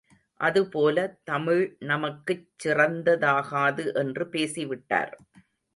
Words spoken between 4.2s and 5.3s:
பேசிவிட்டார்.